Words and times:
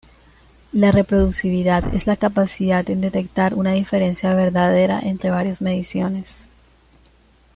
La 0.71 0.91
reproducibilidad 0.91 1.93
es 1.93 2.07
la 2.07 2.15
capacidad 2.15 2.89
en 2.89 3.01
detectar 3.01 3.53
una 3.53 3.73
diferencia 3.73 4.33
verdadera 4.33 4.99
entre 4.99 5.29
varias 5.29 5.61
mediciones. 5.61 6.49